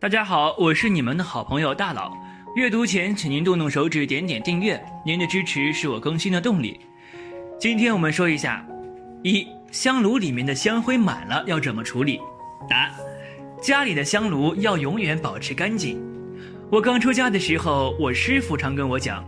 [0.00, 2.16] 大家好，我是你们的好朋友大佬。
[2.54, 6.78] 阅读前，请您动动手指点点订阅，您的支持是我更新的动力。
[7.58, 8.64] 今天我们说一下：
[9.24, 12.20] 一香炉里面的香灰满了要怎么处理？
[12.70, 12.92] 答：
[13.60, 16.00] 家里的香炉要永远保持干净。
[16.70, 19.24] 我刚出家的时候，我师傅常跟我讲，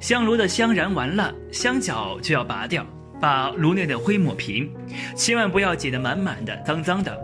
[0.00, 2.84] 香炉的香燃完了，香脚就要拔掉，
[3.20, 4.68] 把炉内的灰抹平，
[5.14, 7.16] 千万不要挤得满满的、脏脏的。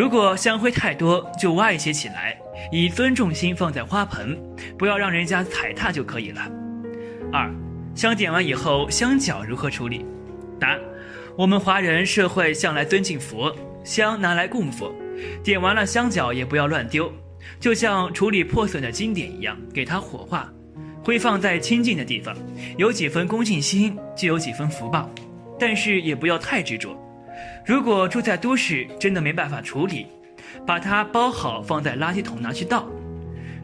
[0.00, 2.34] 如果香灰太多，就挖一些起来，
[2.72, 4.34] 以尊重心放在花盆，
[4.78, 6.40] 不要让人家踩踏就可以了。
[7.30, 7.52] 二，
[7.94, 10.06] 香点完以后，香脚如何处理？
[10.58, 10.74] 答：
[11.36, 14.90] 我们华人社会向来尊敬佛，香拿来供佛，
[15.44, 17.12] 点完了香脚也不要乱丢，
[17.60, 20.50] 就像处理破损的经典一样，给它火化，
[21.04, 22.34] 灰放在清净的地方，
[22.78, 25.10] 有几分恭敬心，就有几分福报，
[25.58, 26.98] 但是也不要太执着。
[27.64, 30.06] 如果住在都市，真的没办法处理，
[30.66, 32.86] 把它包好放在垃圾桶拿去倒。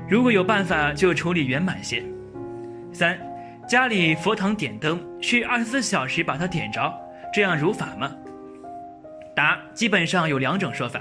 [0.08, 2.02] 如果有办法，就处理圆满些。
[2.92, 3.18] 三，
[3.68, 6.94] 家里佛堂点灯是二十四小时把它点着，
[7.34, 8.12] 这样如法吗？
[9.34, 11.00] 答：基本上有两种说法。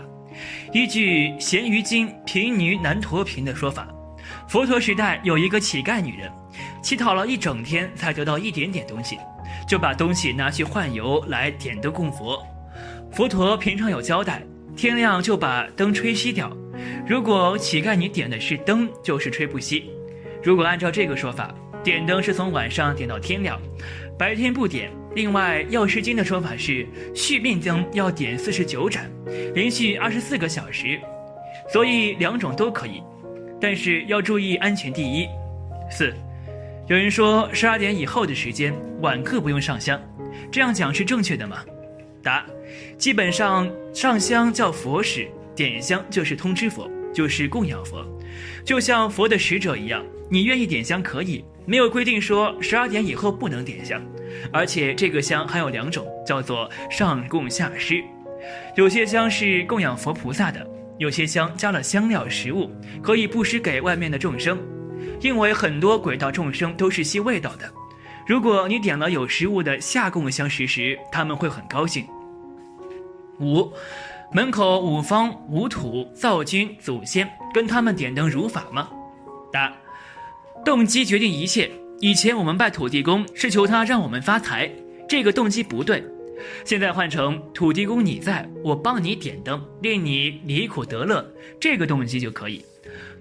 [0.73, 3.87] 依据《咸鱼经》贫女难脱贫的说法，
[4.47, 6.29] 佛陀时代有一个乞丐女人，
[6.81, 9.17] 乞讨了一整天才得到一点点东西，
[9.67, 12.45] 就把东西拿去换油来点灯供佛。
[13.15, 16.51] 佛陀平常有交代，天亮就把灯吹熄掉。
[17.07, 19.83] 如果乞丐你点的是灯，就是吹不熄。
[20.43, 23.57] 如果按照这个说法，点灯是从晚上点到天亮，
[24.19, 24.91] 白天不点。
[25.15, 29.09] 另外，《药师经》的说法是续命灯要点四十九盏，
[29.53, 30.99] 连续二十四个小时，
[31.71, 33.01] 所以两种都可以，
[33.61, 35.25] 但是要注意安全第一。
[35.89, 36.13] 四，
[36.89, 39.97] 有人说十二点以后的时间晚课不用上香，
[40.51, 41.63] 这样讲是正确的吗？
[42.25, 42.43] 答：
[42.97, 48.03] 基本上上香叫佛使，点香就是通知佛，就是供养佛，
[48.65, 50.03] 就像佛的使者一样。
[50.27, 54.01] 你愿意点香可以，没有规定说十二点以后不能点香。
[54.51, 58.03] 而且这个香还有两种，叫做上供下施。
[58.75, 60.67] 有些香是供养佛菩萨的，
[60.97, 62.71] 有些香加了香料食物，
[63.03, 64.59] 可以布施给外面的众生。
[65.21, 67.71] 因为很多鬼道众生都是吸味道的，
[68.27, 72.05] 如果你点了有食物的下供香食时，他们会很高兴。
[73.39, 73.71] 五，
[74.33, 78.89] 门口五方五土灶君祖先跟他们点灯如法吗？
[79.51, 79.73] 答：
[80.63, 81.71] 动机决定一切。
[82.01, 84.69] 以前我们拜土地公是求他让我们发财，
[85.07, 86.03] 这个动机不对。
[86.65, 91.25] 现在换成土地公你在，我帮你点灯，令你离苦得乐，
[91.59, 92.65] 这个动机就可以。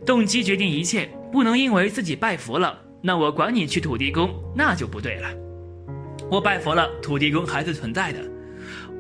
[0.05, 5.29] 动机决定一切，不能因为自己拜佛了，那我管你去土地公，那就不对了。
[6.29, 8.19] 我拜佛了，土地公还是存在的。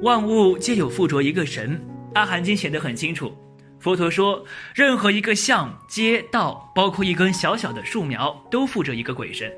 [0.05, 1.79] 万物皆有附着一个神，
[2.13, 3.35] 《阿含经》写得很清楚。
[3.81, 4.45] 佛陀说，
[4.75, 9.51] 任何一个像、街道，包括一根小小的树苗，都附着一个鬼神。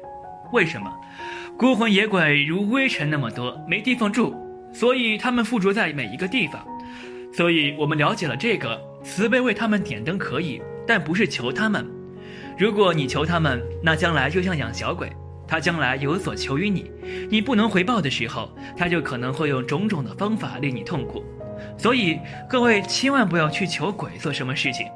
[0.52, 0.88] 为什么？
[1.58, 4.36] 孤魂野鬼如微尘那么多，没地方住，
[4.72, 6.64] 所以他们附着在每一个地方。
[7.34, 11.84] 所以我们了解了这个，慈悲为他们点灯可以，但不是求他们。
[12.56, 15.10] 如果你求他们，那将来就像养小鬼。
[15.46, 16.90] 他将来有所求于你，
[17.30, 21.24] 你不能回报的时候，他就可能会用种种的方法令你痛苦。
[21.78, 22.18] 所以
[22.48, 24.86] 各位千万不要去求鬼做什么事情。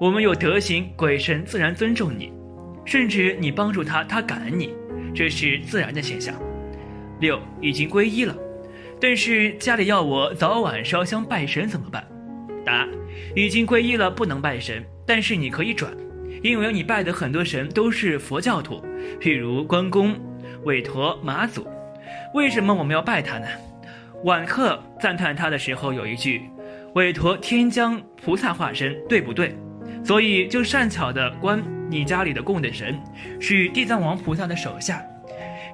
[0.00, 2.32] 我们有德行，鬼神自然尊重你，
[2.84, 4.74] 甚至你帮助他，他感恩你，
[5.14, 6.34] 这是自然的现象。
[7.20, 8.36] 六已经皈依了，
[9.00, 12.04] 但是家里要我早晚烧香拜神怎么办？
[12.64, 12.86] 答：
[13.36, 15.92] 已经皈依了不能拜神，但是你可以转。
[16.42, 18.84] 因为你拜的很多神都是佛教徒，
[19.20, 20.16] 譬如关公、
[20.64, 21.66] 韦陀、马祖，
[22.34, 23.46] 为什么我们要拜他呢？
[24.24, 26.42] 晚课赞叹他的时候有一句
[26.94, 29.54] ：“韦陀天将菩萨化身”，对不对？
[30.02, 32.98] 所以就善巧的观你家里的供的神
[33.40, 35.02] 是地藏王菩萨的手下。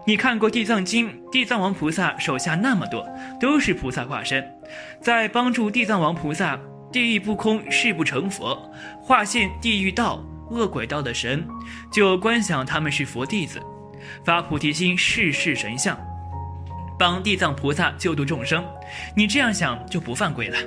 [0.06, 3.06] 你看过《地藏经》，地藏王菩萨手下那么多
[3.40, 4.44] 都是菩萨化身，
[5.00, 6.58] 在帮助地藏王菩萨，
[6.90, 8.70] 地狱不空，誓不成佛，
[9.02, 10.24] 化现地狱道。
[10.50, 11.46] 恶鬼道的神，
[11.90, 13.60] 就观想他们是佛弟子，
[14.24, 15.98] 发菩提心，世世神像，
[16.98, 18.64] 帮地藏菩萨救度众生。
[19.16, 20.58] 你这样想就不犯规了。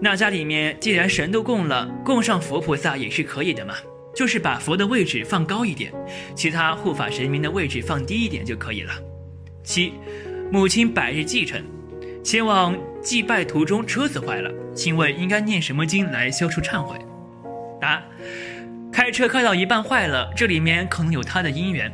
[0.00, 3.74] 那家里面既然神都供了，供上佛菩萨也是可以的嘛，
[4.14, 5.92] 就是把佛的位置放高一点，
[6.34, 8.92] 其他护法神明的位置放低一点就可以了。
[9.64, 9.94] 七，
[10.52, 11.64] 母亲百日祭辰，
[12.22, 16.96] 前往祭拜途中车子坏了，请问应该念什么经来消除忏悔？
[17.80, 18.02] 答。
[18.96, 21.92] 开车开到一半坏了，这里面可能有他的因缘。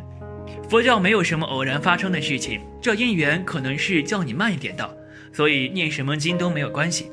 [0.71, 4.95] 佛教没有什么偶然发生的事情，这因缘可能是叫你慢一点到，
[5.33, 7.11] 所以念什么经都没有关系。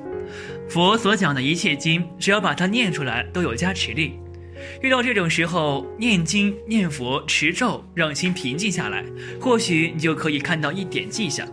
[0.69, 4.19] 佛所讲的一切经，只要把它念出来，都有加持力。
[4.79, 9.03] 遇到这种时候，念经、念佛、持咒，让心平静下来，
[9.41, 11.47] 或许你就可以看到一点迹象。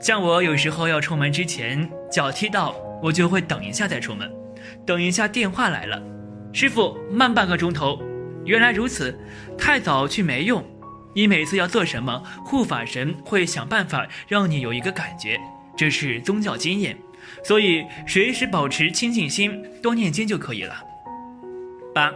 [0.00, 4.30] 像我有时候要出门之前，脚踢到，我就会等一下再出门。
[4.86, 6.00] 等一下，电话来了，
[6.52, 8.02] 师傅，慢半个钟头。
[8.44, 9.18] 原来如此，
[9.58, 10.64] 太早去没用。
[11.14, 15.38] 你每次要做什么，护法神会想办法让你有一个感觉，
[15.76, 16.96] 这是宗教经验。
[17.42, 20.76] 所以随时保持清净心，多念经就可以了。
[21.94, 22.12] 八，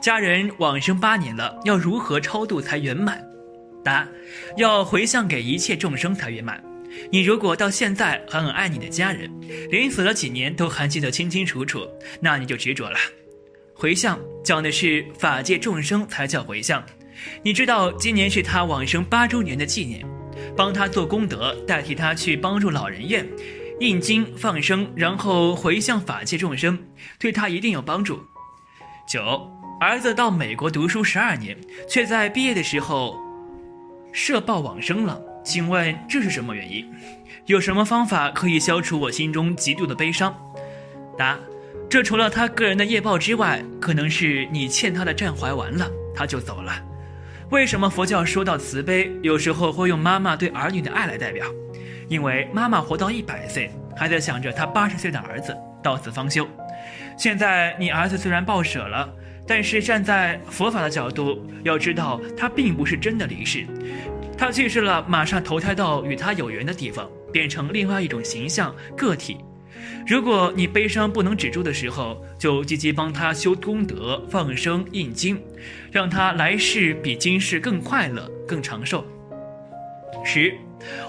[0.00, 3.22] 家人往生八年了，要如何超度才圆满？
[3.82, 4.06] 答：
[4.56, 6.62] 要回向给一切众生才圆满。
[7.10, 9.28] 你如果到现在还很爱你的家人，
[9.70, 11.80] 连死了几年都还记得清清楚楚，
[12.20, 12.96] 那你就执着了。
[13.84, 16.82] 回向讲的是法界众生才叫回向。
[17.42, 20.02] 你知道今年是他往生八周年的纪念，
[20.56, 23.28] 帮他做功德，代替他去帮助老人院。
[23.80, 26.78] 印经放生，然后回向法界众生，
[27.18, 28.18] 对他一定有帮助。
[29.06, 29.46] 九，
[29.78, 31.54] 儿子到美国读书十二年，
[31.86, 33.14] 却在毕业的时候
[34.14, 36.90] 社报往生了，请问这是什么原因？
[37.44, 40.34] 有什么方法可以消除我心中极度的悲伤？
[41.18, 41.38] 答：
[41.88, 46.72] 这除了他个人的业报之外，可能是你欠他的债还完了，他就走了。
[47.50, 51.46] 为什么佛教说到慈悲，有时候会用妈妈对儿女的爱来代表？
[52.08, 56.48] 因为妈妈活到一百岁，还在想着她八十岁的儿子，到此方休。
[57.16, 59.08] 现在你儿子虽然报舍了，
[59.46, 63.64] 但是站在佛法的角度，要知道他并不是真的离世，
[64.36, 69.38] 他去世了，马上投胎到与他有缘的地方，变成另外一种形象个体。
[70.06, 75.40] 如果你悲伤不能止住的时候，就积极帮他修功德、放生、印经，
[75.90, 79.04] 让他来世比今世更快乐、更长寿。
[80.24, 80.52] 十。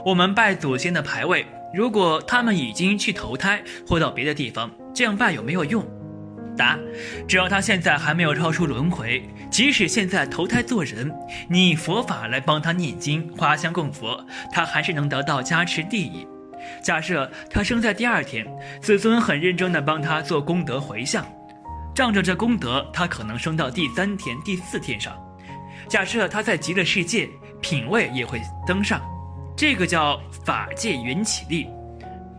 [0.06, 5.86] 我们拜祖先的牌位，如果他们已经去投胎或到别的地方，这样拜有没有用？
[6.56, 6.80] 答：
[7.28, 9.22] 只要他现在还没有超出轮回，
[9.52, 11.14] 即使现在投胎做人，
[11.50, 16.26] 你以佛法来帮他念经、花香供佛，他还是能得到加持利益。
[16.82, 18.46] 假设他生在第二天，
[18.82, 21.26] 子孙很认真地帮他做功德回向，
[21.94, 25.16] 仗着这功德，他可能升到第三天、第四天上。
[25.88, 27.30] 假设他在极乐世界，
[27.62, 29.02] 品位也会登上。
[29.58, 31.66] 这个叫法界缘起力，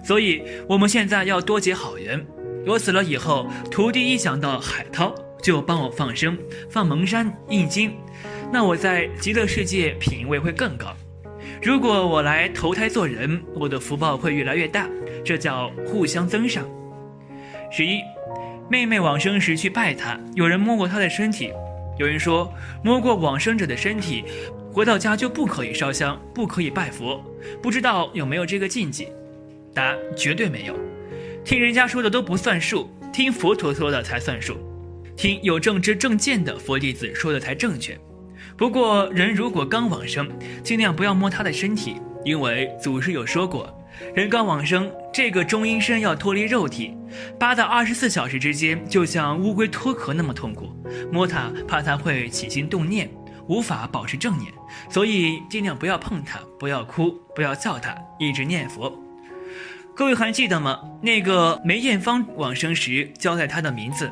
[0.05, 2.23] 所以我们现在要多结好缘。
[2.67, 6.37] 我死了以后，徒弟一想到海涛，就帮我放生、
[6.69, 7.97] 放蒙山、印经，
[8.53, 10.95] 那我在极乐世界品位会更高。
[11.63, 14.89] 如果我来投胎做人，我的福报会越来越大，
[15.25, 16.65] 这叫互相增上。
[17.71, 18.01] 十一，
[18.71, 21.53] 妹妹往生时去拜她，有人摸过她的身体，
[21.99, 22.53] 有人说
[22.85, 24.25] 摸过往生者的身体。
[24.73, 27.25] 回到家就不可以烧香，不可以拜佛，
[27.63, 29.09] 不知道有没有这个禁忌？
[29.73, 30.75] 答：绝对没有。
[31.43, 34.55] 听人家说的都不算数，听佛陀说的才算数，
[35.17, 37.99] 听有正知正见的佛弟子说的才正确。
[38.57, 40.29] 不过人如果刚往生，
[40.63, 43.73] 尽量不要摸他的身体，因为祖师有说过，
[44.15, 46.97] 人刚往生，这个中阴身要脱离肉体，
[47.39, 50.71] 八到二十四小时之间，就像乌龟脱壳那么痛苦，
[51.13, 53.11] 摸它怕它会起心动念。
[53.49, 54.53] 无法保持正念，
[54.91, 58.93] 所以尽量不要碰它，不要哭，不要叫它，一直念佛。
[59.95, 60.81] 各位还记得吗？
[61.01, 64.11] 那个梅艳芳往生时交代她的名字，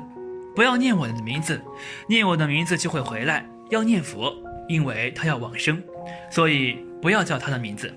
[0.55, 1.61] 不要念我的名字，
[2.07, 3.45] 念我的名字就会回来。
[3.71, 4.35] 要念佛，
[4.69, 5.83] 因为他要往生，
[6.31, 7.93] 所以不要叫他的名字。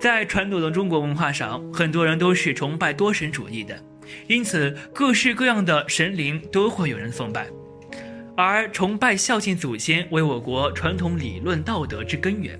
[0.00, 3.80] 在传统的中国文化上，很多人都是崇拜多神主义的，
[4.26, 7.46] 因此各式各样的神灵都会有人奉拜。
[8.36, 12.58] 而崇拜孝敬祖先为我国传统理论道德之根源，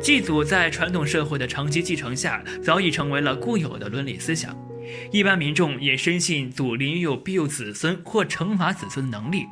[0.00, 4.56] 祭祖在传统社会的长期继承下，早已成为了固有的伦理思想。
[5.12, 9.46] 一般民众也深信祖灵有庇佑子孙或惩罚子孙的能力，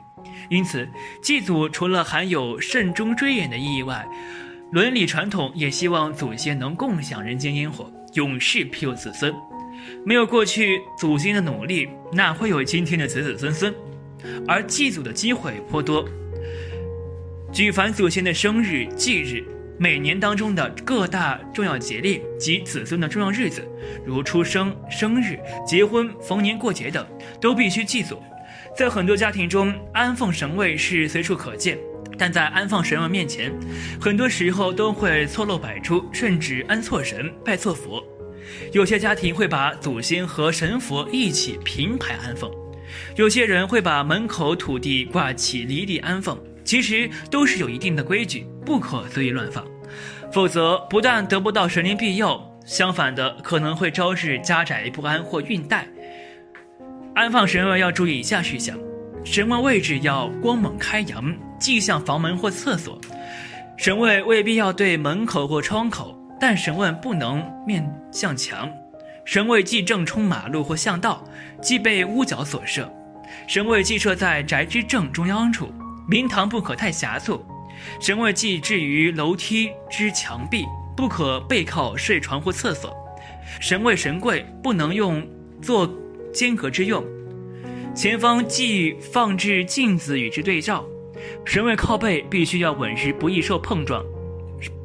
[0.49, 0.88] 因此
[1.23, 4.06] 祭祖除了含有慎终追远的意义外，
[4.73, 9.35] 伦理传统也希望祖先能共享人间烟火，永世庇佑子孙。
[10.04, 13.75] 没有过去祖先的努力，哪会有今天的子子孙孙？
[14.47, 16.06] 而祭祖的机会颇多，
[17.52, 19.42] 举凡祖先的生日、忌日，
[19.78, 23.66] 每年当中的各大重要节令及子孙的重要日子，
[24.04, 27.06] 如出生、生日、结婚、逢年过节等，
[27.40, 28.23] 都必须祭祖。
[28.76, 31.76] 在很多家庭中，安奉神位是随处可见，
[32.16, 33.52] 但在安放神位面前，
[34.00, 38.02] 很多时候都会错漏百出，甚至安错神、拜错佛。
[38.72, 42.50] 有些家庭会把祖先和神佛一起平排安奉。
[43.16, 49.64] 有些人会把门口土地挂起离地安放，其实都是有一定的规矩，不可随意乱放，
[50.32, 55.86] 否则不但得不到神灵庇佑，相反的可能会招致家宅不安或运带。
[57.14, 58.79] 安放神位要注意以下事项：
[59.25, 63.00] 神位位置要光猛开阳，忌向房门或厕所。
[63.76, 68.71] 神位未必要对门口或窗口，但神位不能面向墙。
[69.25, 71.25] 神位忌正冲马路或巷道，
[71.61, 72.90] 忌被屋角所设。
[73.49, 75.73] 神位既设在宅之正中央处，
[76.09, 77.45] 明堂不可太狭促。
[78.00, 80.64] 神位忌置于楼梯之墙壁，
[80.97, 82.97] 不可背靠睡床或厕所。
[83.61, 85.26] 神位神柜不能用
[85.61, 85.90] 做
[86.32, 87.04] 间隔之用。
[87.94, 90.87] 前方忌放置镜子与之对照。
[91.44, 94.04] 神位靠背必须要稳实，不易受碰撞。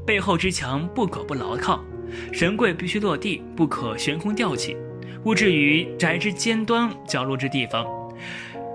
[0.06, 1.84] 背后之墙不可不牢靠。
[2.32, 4.76] 神柜必须落地，不可悬空吊起，
[5.24, 7.86] 勿置于宅之尖端角落之地方。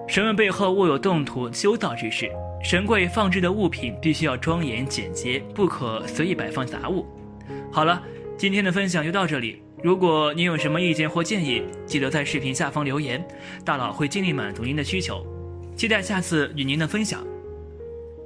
[0.08, 2.30] 神位背后勿有动土修造之事。
[2.62, 7.06] 神柜放置的物品必须要庄严简洁，不可随意摆放杂物。
[7.70, 8.02] 好了，
[8.36, 9.62] 今天的分享就到这里。
[9.82, 13.26] 如果您有什么意见或建议，记得在视频下方留言，
[13.64, 15.24] 大佬会尽力满足您的需求。
[15.74, 17.29] 期待下次与您的分享。